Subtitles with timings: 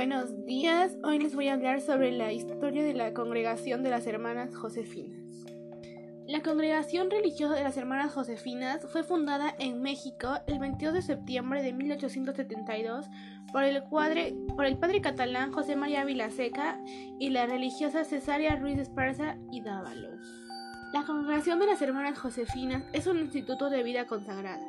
[0.00, 4.06] Buenos días, hoy les voy a hablar sobre la historia de la congregación de las
[4.06, 5.44] hermanas Josefinas.
[6.26, 11.62] La congregación religiosa de las hermanas Josefinas fue fundada en México el 22 de septiembre
[11.62, 13.10] de 1872
[13.52, 16.80] por el, por el padre catalán José María Vilaseca
[17.18, 20.39] y la religiosa Cesárea Ruiz Esparza y Dávalos.
[20.92, 24.66] La congregación de las hermanas Josefinas es un instituto de vida consagrada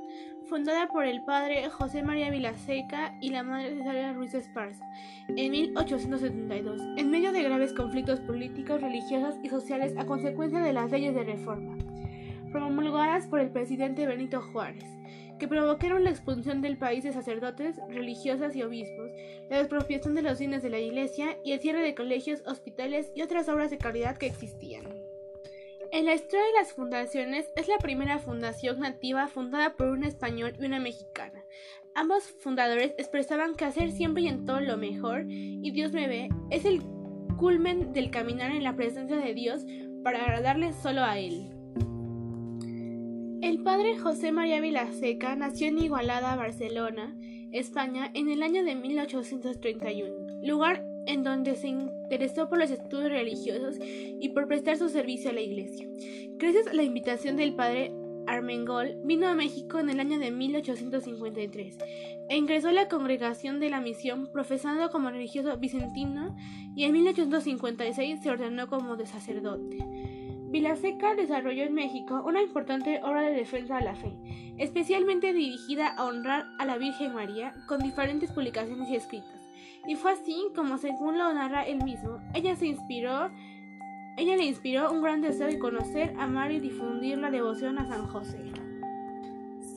[0.52, 4.86] fundada por el padre José María Vilaseca y la madre Cesárea Ruiz Esparza
[5.30, 10.92] en 1872, en medio de graves conflictos políticos, religiosos y sociales a consecuencia de las
[10.92, 11.78] leyes de reforma,
[12.52, 14.84] promulgadas por el presidente Benito Juárez,
[15.40, 19.10] que provocaron la expulsión del país de sacerdotes, religiosas y obispos,
[19.50, 23.22] la expropiación de los bienes de la iglesia y el cierre de colegios, hospitales y
[23.22, 25.01] otras obras de caridad que existían.
[25.92, 30.54] En la historia de las fundaciones es la primera fundación nativa fundada por un español
[30.58, 31.44] y una mexicana.
[31.96, 36.30] Ambos fundadores expresaban que hacer siempre y en todo lo mejor, y Dios me ve,
[36.50, 36.82] es el
[37.38, 39.66] culmen del caminar en la presencia de Dios
[40.02, 41.50] para agradarle solo a Él.
[43.42, 47.18] El padre José María Vilaseca nació en Igualada, Barcelona,
[47.52, 53.78] España, en el año de 1831, lugar en donde se interesó por los estudios religiosos
[53.80, 55.88] y por prestar su servicio a la iglesia.
[56.38, 57.92] Gracias a la invitación del padre
[58.28, 61.78] Armengol, vino a México en el año de 1853
[62.30, 66.36] e ingresó a la congregación de la misión profesando como religioso vicentino
[66.76, 69.78] y en 1856 se ordenó como de sacerdote.
[70.52, 74.14] Vilaseca desarrolló en México una importante obra de defensa a la fe,
[74.58, 79.41] especialmente dirigida a honrar a la Virgen María con diferentes publicaciones y escritos.
[79.88, 83.32] Y fue así como, según lo narra él mismo, ella se inspiró,
[84.18, 88.08] ella le inspiró un gran deseo de conocer, amar y difundir la devoción a San
[88.08, 88.40] José.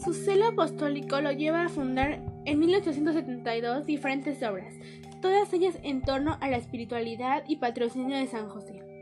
[0.05, 4.75] Su celo apostólico lo lleva a fundar en 1872 diferentes obras,
[5.23, 8.94] todas ellas en torno a la espiritualidad y patrocinio de San José.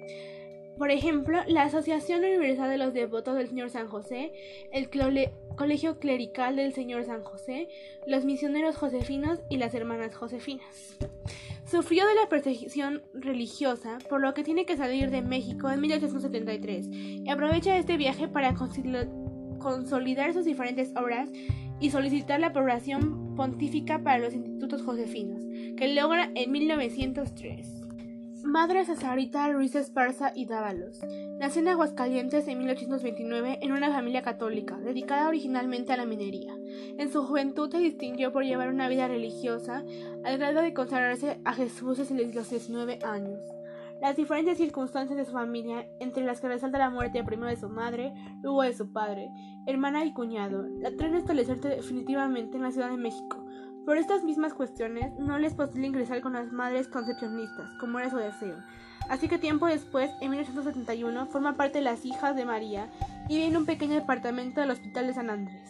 [0.82, 4.32] Por ejemplo, la Asociación Universal de los Devotos del Señor San José,
[4.72, 4.90] el
[5.54, 7.68] Colegio Clerical del Señor San José,
[8.04, 10.98] los misioneros josefinos y las hermanas josefinas.
[11.70, 16.88] Sufrió de la persecución religiosa, por lo que tiene que salir de México en 1873
[16.90, 18.52] y aprovecha este viaje para
[19.60, 21.28] consolidar sus diferentes obras
[21.78, 25.44] y solicitar la aprobación pontífica para los institutos josefinos,
[25.76, 27.81] que logra en 1903.
[28.44, 31.00] Madre Cesarita Ruiz Esparza y Dávalos.
[31.38, 36.52] Nació en Aguascalientes en 1829 en una familia católica, dedicada originalmente a la minería.
[36.98, 39.84] En su juventud se distinguió por llevar una vida religiosa,
[40.24, 43.40] al grado de consagrarse a Jesús desde los 19 años.
[44.00, 47.68] Las diferentes circunstancias de su familia, entre las que resalta la muerte primero de su
[47.68, 49.30] madre, luego de su padre,
[49.66, 53.42] hermana y cuñado, la traen a establecerse definitivamente en la Ciudad de México
[53.84, 58.16] por estas mismas cuestiones, no les posible ingresar con las madres concepcionistas, como era su
[58.16, 58.56] deseo.
[59.08, 62.88] Así que tiempo después, en 1871, forma parte de las hijas de María
[63.28, 65.68] y vive en un pequeño departamento del Hospital de San Andrés.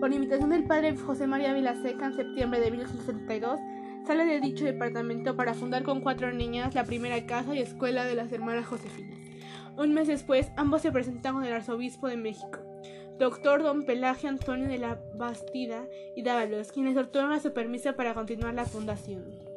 [0.00, 3.60] Por invitación del padre José María Vilaseca en septiembre de 1872,
[4.06, 8.16] sale de dicho departamento para fundar con cuatro niñas la primera casa y escuela de
[8.16, 9.18] las hermanas Josefinas.
[9.76, 12.71] Un mes después, ambos se presentan con el arzobispo de México
[13.18, 15.86] doctor don Pelagio Antonio de la Bastida
[16.16, 19.52] y Dávalos, quienes otorgan su permiso para continuar la fundación.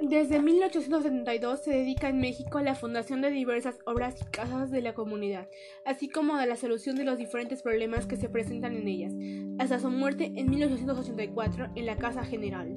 [0.00, 4.80] Desde 1872 se dedica en México a la fundación de diversas obras y casas de
[4.80, 5.48] la comunidad,
[5.84, 9.12] así como a la solución de los diferentes problemas que se presentan en ellas,
[9.58, 12.76] hasta su muerte en 1884 en la Casa General.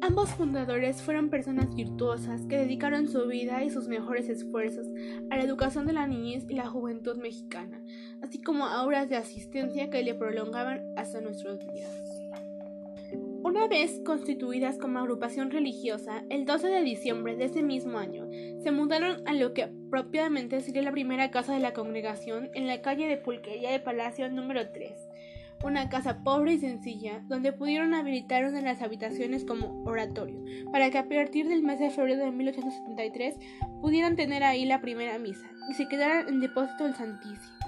[0.00, 4.88] Ambos fundadores fueron personas virtuosas que dedicaron su vida y sus mejores esfuerzos
[5.30, 7.80] a la educación de la niñez y la juventud mexicana,
[8.22, 11.90] así como a de asistencia que le prolongaban hasta nuestros días.
[13.44, 18.28] Una vez constituidas como agrupación religiosa, el 12 de diciembre de ese mismo año,
[18.62, 22.80] se mudaron a lo que propiamente sería la primera casa de la congregación en la
[22.82, 24.92] calle de Pulquería de Palacio número 3,
[25.64, 30.90] una casa pobre y sencilla, donde pudieron habilitar una de las habitaciones como oratorio, para
[30.90, 33.34] que a partir del mes de febrero de 1873
[33.80, 37.61] pudieran tener ahí la primera misa y se quedaran en depósito del Santísimo.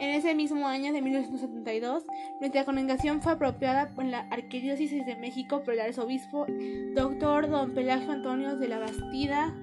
[0.00, 2.06] En ese mismo año de 1972,
[2.40, 6.46] nuestra congregación fue apropiada por la Arquidiócesis de México por el arzobispo
[6.94, 7.50] Dr.
[7.50, 9.54] Don Pelagio Antonio de la Bastida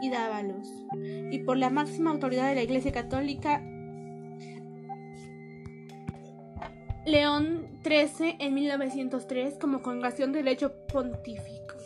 [0.00, 0.68] y Dávalos
[1.32, 3.60] y por la máxima autoridad de la Iglesia Católica
[7.04, 11.79] León XIII en 1903 como congregación de derecho pontificio.